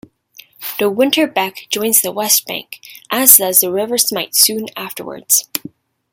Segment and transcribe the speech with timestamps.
[0.79, 2.79] The Winter Beck joins the west bank,
[3.11, 5.47] as does the River Smite soon afterwards.